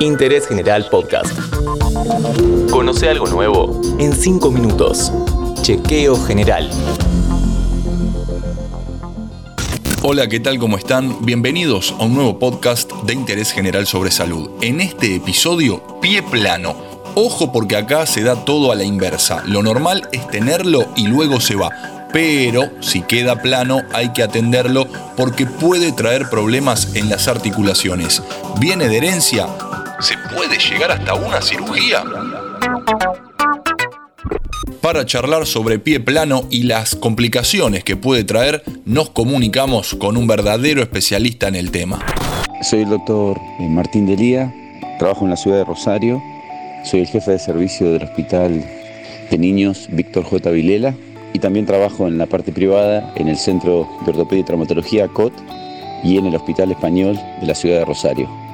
Interés 0.00 0.46
General 0.46 0.86
Podcast. 0.90 1.32
Conoce 2.70 3.08
algo 3.08 3.26
nuevo 3.28 3.80
en 3.98 4.12
5 4.12 4.50
minutos. 4.50 5.10
Chequeo 5.62 6.16
General. 6.16 6.70
Hola, 10.02 10.28
¿qué 10.28 10.38
tal? 10.38 10.58
¿Cómo 10.58 10.76
están? 10.76 11.24
Bienvenidos 11.24 11.94
a 11.98 12.04
un 12.04 12.14
nuevo 12.14 12.38
podcast 12.38 12.92
de 13.04 13.14
interés 13.14 13.52
general 13.52 13.86
sobre 13.86 14.10
salud. 14.10 14.50
En 14.60 14.82
este 14.82 15.14
episodio, 15.14 15.82
pie 16.02 16.22
plano. 16.22 16.76
Ojo 17.14 17.50
porque 17.50 17.76
acá 17.76 18.04
se 18.04 18.22
da 18.22 18.44
todo 18.44 18.72
a 18.72 18.74
la 18.74 18.84
inversa. 18.84 19.42
Lo 19.46 19.62
normal 19.62 20.06
es 20.12 20.28
tenerlo 20.28 20.86
y 20.94 21.06
luego 21.06 21.40
se 21.40 21.56
va. 21.56 21.70
Pero 22.12 22.70
si 22.80 23.00
queda 23.02 23.40
plano 23.40 23.80
hay 23.94 24.12
que 24.12 24.22
atenderlo 24.22 24.86
porque 25.16 25.46
puede 25.46 25.92
traer 25.92 26.28
problemas 26.28 26.94
en 26.94 27.08
las 27.08 27.28
articulaciones. 27.28 28.22
¿Viene 28.60 28.88
de 28.88 28.98
herencia? 28.98 29.48
¿Se 30.00 30.14
puede 30.34 30.58
llegar 30.58 30.90
hasta 30.90 31.14
una 31.14 31.40
cirugía? 31.40 32.04
Para 34.82 35.06
charlar 35.06 35.46
sobre 35.46 35.78
pie 35.78 36.00
plano 36.00 36.44
y 36.50 36.64
las 36.64 36.94
complicaciones 36.94 37.82
que 37.82 37.96
puede 37.96 38.22
traer, 38.24 38.62
nos 38.84 39.10
comunicamos 39.10 39.94
con 39.94 40.16
un 40.16 40.26
verdadero 40.26 40.82
especialista 40.82 41.48
en 41.48 41.54
el 41.54 41.70
tema. 41.70 42.04
Soy 42.62 42.82
el 42.82 42.90
doctor 42.90 43.38
eh, 43.58 43.68
Martín 43.68 44.06
Delía, 44.06 44.52
trabajo 44.98 45.24
en 45.24 45.30
la 45.30 45.36
ciudad 45.36 45.58
de 45.58 45.64
Rosario, 45.64 46.22
soy 46.84 47.00
el 47.00 47.06
jefe 47.06 47.32
de 47.32 47.38
servicio 47.38 47.92
del 47.92 48.02
Hospital 48.02 48.64
de 49.30 49.38
Niños 49.38 49.88
Víctor 49.90 50.24
J. 50.24 50.50
Vilela 50.50 50.94
y 51.32 51.38
también 51.38 51.66
trabajo 51.66 52.06
en 52.06 52.18
la 52.18 52.26
parte 52.26 52.52
privada 52.52 53.12
en 53.16 53.28
el 53.28 53.36
Centro 53.36 53.88
de 54.04 54.10
Ortopedia 54.10 54.42
y 54.42 54.44
Traumatología 54.44 55.08
COT 55.08 55.32
y 56.04 56.18
en 56.18 56.26
el 56.26 56.36
Hospital 56.36 56.70
Español 56.70 57.18
de 57.40 57.46
la 57.46 57.54
ciudad 57.54 57.78
de 57.78 57.84
Rosario. 57.86 58.45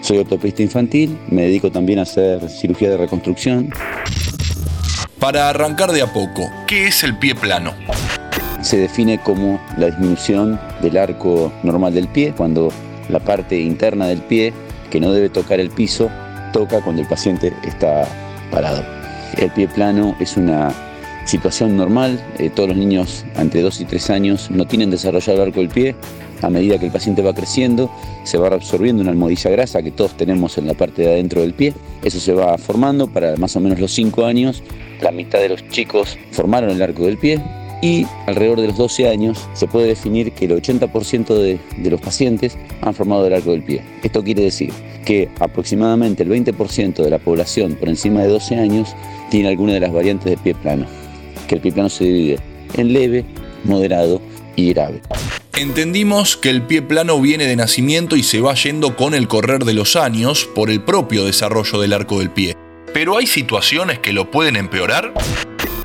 Soy 0.00 0.18
ortopedista 0.18 0.62
infantil, 0.62 1.18
me 1.28 1.42
dedico 1.42 1.70
también 1.70 1.98
a 1.98 2.02
hacer 2.02 2.48
cirugía 2.48 2.90
de 2.90 2.96
reconstrucción. 2.96 3.70
Para 5.18 5.50
arrancar 5.50 5.92
de 5.92 6.02
a 6.02 6.12
poco, 6.12 6.48
¿qué 6.66 6.86
es 6.86 7.02
el 7.02 7.18
pie 7.18 7.34
plano? 7.34 7.74
Se 8.62 8.78
define 8.78 9.20
como 9.20 9.60
la 9.76 9.86
disminución 9.86 10.60
del 10.80 10.96
arco 10.96 11.52
normal 11.62 11.94
del 11.94 12.08
pie, 12.08 12.32
cuando 12.36 12.72
la 13.08 13.20
parte 13.20 13.58
interna 13.58 14.06
del 14.06 14.22
pie, 14.22 14.52
que 14.90 15.00
no 15.00 15.12
debe 15.12 15.28
tocar 15.28 15.60
el 15.60 15.70
piso, 15.70 16.10
toca 16.52 16.80
cuando 16.80 17.02
el 17.02 17.08
paciente 17.08 17.52
está 17.64 18.06
parado. 18.50 18.84
El 19.36 19.50
pie 19.50 19.68
plano 19.68 20.16
es 20.20 20.36
una 20.36 20.72
situación 21.28 21.76
normal, 21.76 22.24
eh, 22.38 22.50
todos 22.50 22.70
los 22.70 22.78
niños 22.78 23.24
entre 23.36 23.60
2 23.60 23.82
y 23.82 23.84
3 23.84 24.10
años 24.10 24.50
no 24.50 24.66
tienen 24.66 24.90
desarrollado 24.90 25.42
el 25.42 25.48
arco 25.48 25.60
del 25.60 25.68
pie, 25.68 25.94
a 26.40 26.48
medida 26.48 26.78
que 26.78 26.86
el 26.86 26.92
paciente 26.92 27.20
va 27.20 27.34
creciendo, 27.34 27.90
se 28.24 28.38
va 28.38 28.48
absorbiendo 28.48 29.02
una 29.02 29.10
almohadilla 29.10 29.50
grasa 29.50 29.82
que 29.82 29.90
todos 29.90 30.16
tenemos 30.16 30.56
en 30.56 30.66
la 30.66 30.74
parte 30.74 31.02
de 31.02 31.12
adentro 31.12 31.42
del 31.42 31.52
pie. 31.52 31.74
Eso 32.02 32.18
se 32.18 32.32
va 32.32 32.56
formando 32.56 33.08
para 33.08 33.36
más 33.36 33.54
o 33.56 33.60
menos 33.60 33.78
los 33.78 33.92
5 33.92 34.24
años. 34.24 34.62
La 35.02 35.10
mitad 35.10 35.40
de 35.40 35.50
los 35.50 35.68
chicos 35.68 36.16
formaron 36.30 36.70
el 36.70 36.80
arco 36.80 37.04
del 37.04 37.18
pie 37.18 37.42
y 37.82 38.06
alrededor 38.26 38.60
de 38.60 38.68
los 38.68 38.78
12 38.78 39.08
años 39.08 39.48
se 39.52 39.66
puede 39.66 39.86
definir 39.88 40.32
que 40.32 40.46
el 40.46 40.52
80% 40.52 41.26
de, 41.34 41.60
de, 41.76 41.90
los 41.90 42.00
pacientes 42.00 42.56
han 42.80 42.94
formado 42.94 43.26
el 43.26 43.34
arco 43.34 43.50
del 43.50 43.62
pie. 43.62 43.82
Esto 44.02 44.24
quiere 44.24 44.42
decir 44.42 44.72
que 45.04 45.28
aproximadamente 45.40 46.22
el 46.22 46.30
20% 46.30 47.02
de 47.02 47.10
la 47.10 47.18
población 47.18 47.74
por 47.74 47.88
encima 47.88 48.22
de 48.22 48.28
12 48.28 48.56
años 48.56 48.94
tiene 49.30 49.48
alguna 49.48 49.74
de 49.74 49.80
las 49.80 49.92
variantes 49.92 50.30
de 50.30 50.36
pie 50.36 50.54
plano, 50.54 50.86
que 51.48 51.56
el 51.56 51.60
pie 51.60 51.72
plano 51.72 51.88
se 51.88 52.04
divide 52.04 52.38
en 52.74 52.92
leve, 52.92 53.24
moderado 53.64 54.20
y 54.54 54.72
grave. 54.72 55.02
Entendimos 55.56 56.36
que 56.36 56.50
el 56.50 56.62
pie 56.62 56.82
plano 56.82 57.20
viene 57.20 57.46
de 57.46 57.56
nacimiento 57.56 58.14
y 58.14 58.22
se 58.22 58.40
va 58.40 58.54
yendo 58.54 58.94
con 58.94 59.14
el 59.14 59.26
correr 59.26 59.64
de 59.64 59.74
los 59.74 59.96
años 59.96 60.48
por 60.54 60.70
el 60.70 60.84
propio 60.84 61.24
desarrollo 61.24 61.80
del 61.80 61.92
arco 61.92 62.20
del 62.20 62.30
pie. 62.30 62.54
Pero 62.94 63.16
hay 63.16 63.26
situaciones 63.26 63.98
que 63.98 64.12
lo 64.12 64.30
pueden 64.30 64.54
empeorar. 64.54 65.12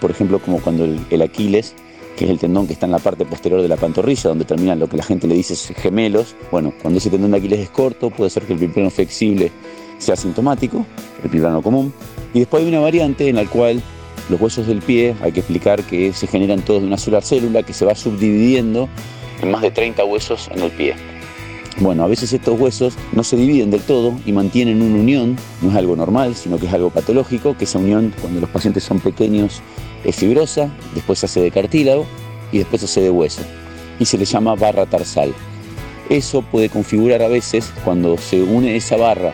Por 0.00 0.10
ejemplo, 0.10 0.38
como 0.38 0.60
cuando 0.60 0.84
el, 0.84 0.98
el 1.10 1.20
Aquiles, 1.20 1.74
que 2.16 2.24
es 2.24 2.30
el 2.30 2.38
tendón 2.38 2.66
que 2.66 2.72
está 2.72 2.86
en 2.86 2.92
la 2.92 2.98
parte 2.98 3.26
posterior 3.26 3.60
de 3.60 3.68
la 3.68 3.76
pantorrilla, 3.76 4.30
donde 4.30 4.44
terminan 4.44 4.78
lo 4.78 4.88
que 4.88 4.96
la 4.96 5.04
gente 5.04 5.26
le 5.26 5.34
dice 5.34 5.74
gemelos. 5.74 6.34
Bueno, 6.50 6.72
cuando 6.80 6.98
ese 6.98 7.10
tendón 7.10 7.32
de 7.32 7.38
Aquiles 7.38 7.60
es 7.60 7.70
corto, 7.70 8.10
puede 8.10 8.30
ser 8.30 8.44
que 8.44 8.54
el 8.54 8.58
pie 8.58 8.68
plano 8.68 8.90
flexible 8.90 9.52
sea 9.98 10.16
sintomático, 10.16 10.86
el 11.22 11.30
pie 11.30 11.40
plano 11.40 11.62
común. 11.62 11.92
Y 12.32 12.40
después 12.40 12.62
hay 12.62 12.68
una 12.68 12.80
variante 12.80 13.28
en 13.28 13.36
la 13.36 13.44
cual 13.44 13.82
los 14.28 14.40
huesos 14.40 14.66
del 14.66 14.82
pie, 14.82 15.14
hay 15.22 15.32
que 15.32 15.40
explicar 15.40 15.82
que 15.84 16.12
se 16.12 16.26
generan 16.26 16.62
todos 16.62 16.82
de 16.82 16.88
una 16.88 16.98
sola 16.98 17.20
célula 17.20 17.62
que 17.62 17.72
se 17.72 17.84
va 17.84 17.94
subdividiendo 17.94 18.88
en 19.42 19.50
más 19.50 19.62
de 19.62 19.70
30 19.70 20.04
huesos 20.04 20.48
en 20.52 20.62
el 20.62 20.70
pie. 20.70 20.94
Bueno, 21.80 22.02
a 22.02 22.08
veces 22.08 22.32
estos 22.32 22.58
huesos 22.58 22.94
no 23.12 23.22
se 23.22 23.36
dividen 23.36 23.70
del 23.70 23.82
todo 23.82 24.18
y 24.26 24.32
mantienen 24.32 24.82
una 24.82 24.98
unión, 24.98 25.36
no 25.62 25.70
es 25.70 25.76
algo 25.76 25.94
normal, 25.94 26.34
sino 26.34 26.58
que 26.58 26.66
es 26.66 26.72
algo 26.72 26.90
patológico, 26.90 27.56
que 27.56 27.64
esa 27.64 27.78
unión 27.78 28.12
cuando 28.20 28.40
los 28.40 28.50
pacientes 28.50 28.82
son 28.82 28.98
pequeños 28.98 29.62
es 30.04 30.16
fibrosa, 30.16 30.70
después 30.94 31.20
se 31.20 31.26
hace 31.26 31.40
de 31.40 31.50
cartílago 31.50 32.04
y 32.50 32.58
después 32.58 32.80
se 32.80 32.86
hace 32.86 33.00
de 33.02 33.10
hueso 33.10 33.42
y 34.00 34.04
se 34.04 34.18
le 34.18 34.24
llama 34.24 34.54
barra 34.54 34.86
tarsal. 34.86 35.32
Eso 36.08 36.42
puede 36.42 36.68
configurar 36.68 37.22
a 37.22 37.28
veces 37.28 37.72
cuando 37.84 38.16
se 38.16 38.42
une 38.42 38.76
esa 38.76 38.96
barra, 38.96 39.32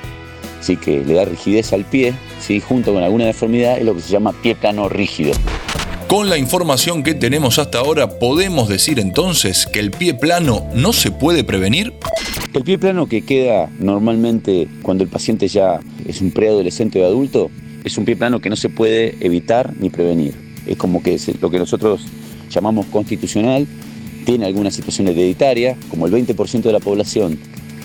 ¿sí? 0.60 0.76
que 0.76 1.04
le 1.04 1.14
da 1.14 1.24
rigidez 1.24 1.72
al 1.72 1.84
pie, 1.84 2.14
¿sí? 2.44 2.60
junto 2.60 2.92
con 2.92 3.02
alguna 3.02 3.26
deformidad, 3.26 3.78
es 3.78 3.84
lo 3.84 3.94
que 3.94 4.00
se 4.00 4.12
llama 4.12 4.32
pie 4.42 4.54
plano 4.54 4.88
rígido. 4.88 5.32
Con 6.08 6.28
la 6.28 6.38
información 6.38 7.02
que 7.02 7.14
tenemos 7.14 7.58
hasta 7.58 7.78
ahora, 7.78 8.18
¿podemos 8.18 8.68
decir 8.68 9.00
entonces 9.00 9.66
que 9.66 9.80
el 9.80 9.90
pie 9.90 10.14
plano 10.14 10.66
no 10.74 10.92
se 10.92 11.10
puede 11.10 11.44
prevenir? 11.44 11.92
El 12.52 12.62
pie 12.62 12.78
plano 12.78 13.08
que 13.08 13.22
queda 13.22 13.68
normalmente 13.80 14.68
cuando 14.82 15.02
el 15.02 15.10
paciente 15.10 15.48
ya 15.48 15.80
es 16.06 16.20
un 16.20 16.30
preadolescente 16.30 17.02
o 17.02 17.06
adulto, 17.06 17.50
es 17.82 17.98
un 17.98 18.04
pie 18.04 18.16
plano 18.16 18.40
que 18.40 18.50
no 18.50 18.56
se 18.56 18.68
puede 18.68 19.16
evitar 19.20 19.72
ni 19.80 19.90
prevenir. 19.90 20.34
Es 20.66 20.76
como 20.76 21.02
que 21.02 21.14
es 21.14 21.40
lo 21.40 21.50
que 21.50 21.58
nosotros 21.58 22.02
llamamos 22.50 22.86
constitucional, 22.86 23.66
tiene 24.24 24.46
alguna 24.46 24.70
situación 24.70 25.08
hereditaria, 25.08 25.76
como 25.90 26.06
el 26.06 26.12
20% 26.12 26.62
de 26.62 26.72
la 26.72 26.80
población 26.80 27.38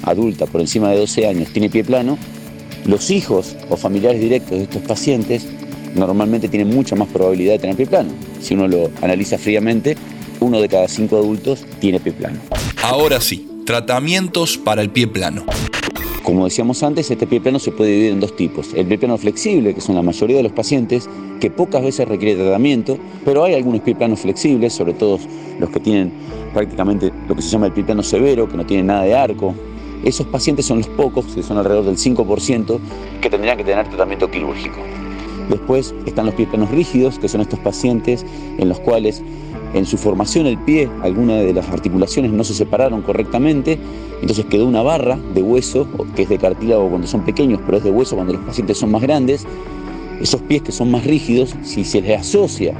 adulta 0.04 0.46
por 0.46 0.62
encima 0.62 0.90
de 0.90 0.98
12 0.98 1.28
años 1.28 1.50
tiene 1.50 1.70
pie 1.70 1.84
plano, 1.84 2.18
los 2.86 3.12
hijos 3.12 3.56
o 3.70 3.78
familiares 3.78 4.22
directos 4.22 4.52
de 4.52 4.64
estos 4.64 4.82
pacientes 4.84 5.48
normalmente 5.96 6.48
tienen 6.48 6.70
mucha 6.70 6.96
más 6.96 7.08
probabilidad 7.10 7.54
de 7.54 7.60
tener 7.60 7.76
pie 7.76 7.88
plano. 7.88 8.10
Si 8.42 8.54
uno 8.54 8.68
lo 8.68 8.90
analiza 9.02 9.38
fríamente, 9.38 9.96
uno 10.40 10.62
de 10.62 10.70
cada 10.70 10.88
cinco 10.88 11.18
adultos 11.18 11.66
tiene 11.80 12.00
pie 12.00 12.14
plano. 12.14 12.40
Ahora 12.82 13.20
sí, 13.20 13.48
tratamientos 13.66 14.58
para 14.58 14.82
el 14.82 14.90
pie 14.90 15.08
plano. 15.08 15.46
Como 16.24 16.46
decíamos 16.46 16.84
antes, 16.84 17.10
este 17.10 17.26
pie 17.26 17.42
plano 17.42 17.60
se 17.60 17.72
puede 17.72 17.92
dividir 17.92 18.12
en 18.12 18.20
dos 18.20 18.36
tipos. 18.36 18.74
El 18.76 18.86
pie 18.86 19.00
plano 19.00 19.18
flexible, 19.18 19.74
que 19.74 19.82
son 19.82 19.96
la 19.96 20.04
mayoría 20.04 20.38
de 20.38 20.44
los 20.44 20.52
pacientes, 20.52 21.10
que 21.40 21.50
pocas 21.50 21.82
veces 21.82 22.08
requiere 22.08 22.36
tratamiento, 22.36 23.00
pero 23.26 23.44
hay 23.44 23.56
algunos 23.56 23.82
pie 23.82 23.96
planos 23.96 24.20
flexibles, 24.20 24.74
sobre 24.74 24.94
todo 24.94 25.20
los 25.60 25.70
que 25.70 25.80
tienen 25.80 26.12
prácticamente 26.54 27.12
lo 27.28 27.36
que 27.36 27.42
se 27.42 27.50
llama 27.50 27.68
el 27.68 27.74
pie 27.74 27.84
plano 27.84 28.04
severo, 28.04 28.48
que 28.48 28.58
no 28.58 28.66
tienen 28.66 28.88
nada 28.88 29.04
de 29.04 29.16
arco. 29.16 29.56
Esos 30.04 30.28
pacientes 30.28 30.66
son 30.66 30.78
los 30.80 30.88
pocos, 30.88 31.26
que 31.26 31.44
son 31.44 31.58
alrededor 31.58 31.86
del 31.86 31.98
5%, 31.98 32.80
que 33.22 33.30
tendrían 33.30 33.58
que 33.58 33.64
tener 33.64 33.88
tratamiento 33.88 34.30
quirúrgico. 34.30 34.78
Después 35.50 35.96
están 36.06 36.28
los 36.28 36.36
pies 36.36 36.48
planos 36.48 36.70
rígidos, 36.70 37.18
que 37.20 37.28
son 37.28 37.42
estos 37.42 37.60
pacientes 37.60 38.26
en 38.58 38.70
los 38.70 38.80
cuales 38.80 39.22
en 39.74 39.86
su 39.86 39.98
formación 39.98 40.48
el 40.48 40.58
pie, 40.58 40.90
algunas 41.02 41.44
de 41.44 41.54
las 41.54 41.70
articulaciones 41.70 42.32
no 42.32 42.44
se 42.44 42.54
separaron 42.54 43.02
correctamente, 43.02 43.78
entonces 44.22 44.46
quedó 44.46 44.66
una 44.66 44.82
barra 44.82 45.18
de 45.34 45.44
hueso, 45.44 45.88
que 46.16 46.24
es 46.24 46.30
de 46.30 46.38
cartílago 46.38 46.90
cuando 46.90 47.08
son 47.08 47.22
pequeños, 47.22 47.60
pero 47.66 47.78
es 47.78 47.84
de 47.84 47.92
hueso 47.92 48.16
cuando 48.16 48.34
los 48.34 48.42
pacientes 48.44 48.78
son 48.78 48.92
más 48.92 49.02
grandes. 49.02 49.46
Esos 50.22 50.42
pies 50.42 50.64
que 50.64 50.72
son 50.72 50.92
más 50.92 51.06
rígidos, 51.06 51.56
si 51.64 51.84
se 51.84 52.02
les 52.02 52.20
asocia 52.20 52.74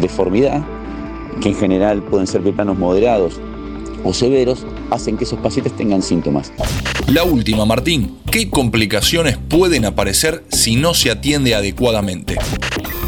deformidad, 0.00 0.64
que 1.40 1.50
en 1.50 1.54
general 1.54 2.02
pueden 2.02 2.26
ser 2.26 2.42
pie 2.42 2.52
planos 2.52 2.78
moderados 2.78 3.40
o 4.04 4.12
severos, 4.12 4.66
hacen 4.92 5.16
que 5.16 5.24
esos 5.24 5.38
pacientes 5.38 5.76
tengan 5.76 6.02
síntomas. 6.02 6.52
La 7.08 7.24
última, 7.24 7.64
Martín, 7.64 8.18
¿qué 8.30 8.48
complicaciones 8.48 9.36
pueden 9.36 9.84
aparecer 9.84 10.44
si 10.50 10.76
no 10.76 10.94
se 10.94 11.10
atiende 11.10 11.54
adecuadamente? 11.54 12.36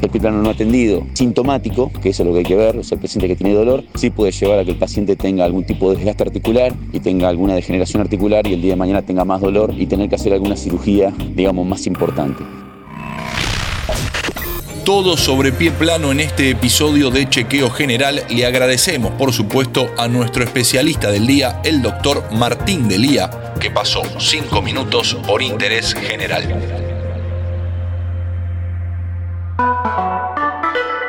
El 0.03 0.11
plano 0.11 0.43
no 0.43 0.51
atendido, 0.51 1.07
sintomático, 1.15 1.91
que 2.03 2.11
eso 2.11 2.23
es 2.23 2.27
lo 2.27 2.33
que 2.33 2.41
hay 2.41 2.45
que 2.45 2.57
ver, 2.57 2.77
o 2.77 2.85
sea, 2.85 2.97
el 2.97 3.03
paciente 3.03 3.27
que 3.27 3.37
tiene 3.37 3.55
dolor, 3.55 3.85
sí 3.95 4.11
puede 4.11 4.33
llevar 4.33 4.59
a 4.59 4.65
que 4.65 4.73
el 4.73 4.77
paciente 4.77 5.17
tenga 5.17 5.45
algún 5.45 5.65
tipo 5.65 5.91
de 5.91 5.97
desgaste 5.97 6.25
articular 6.25 6.75
y 6.93 7.01
tenga 7.01 7.29
alguna 7.29 7.55
degeneración 7.55 8.03
articular 8.03 8.47
y 8.47 8.55
el 8.55 8.63
día 8.63 8.73
de 8.73 8.77
mañana 8.77 9.03
tenga 9.03 9.25
más 9.25 9.41
dolor 9.41 9.73
y 9.77 9.87
tener 9.87 10.09
que 10.09 10.17
hacer 10.17 10.33
alguna 10.33 10.57
cirugía, 10.57 11.13
digamos, 11.35 11.67
más 11.67 11.87
importante. 11.87 12.45
Todo 14.85 15.17
sobre 15.17 15.51
pie 15.51 15.71
plano 15.73 16.13
en 16.13 16.21
este 16.21 16.51
episodio 16.51 17.11
de 17.11 17.27
Chequeo 17.27 17.71
General. 17.71 18.23
Le 18.29 18.45
agradecemos, 18.45 19.13
por 19.13 19.33
supuesto, 19.33 19.91
a 19.97 20.09
nuestro 20.09 20.45
especialista 20.45 21.11
del 21.11 21.27
día, 21.27 21.63
el 21.65 21.81
doctor 21.81 22.31
Martín 22.33 22.87
Delía, 22.87 23.31
que 23.59 23.71
pasó 23.71 24.03
cinco 24.19 24.61
minutos 24.61 25.17
por 25.27 25.41
interés 25.41 25.95
general. 25.95 26.61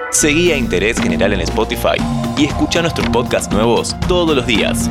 Seguí 0.09 0.53
a 0.53 0.57
Interés 0.57 0.97
General 0.97 1.33
en 1.33 1.41
Spotify 1.41 1.97
y 2.37 2.45
escucha 2.45 2.81
nuestros 2.81 3.09
podcasts 3.09 3.51
nuevos 3.53 3.93
todos 4.07 4.37
los 4.37 4.47
días. 4.47 4.89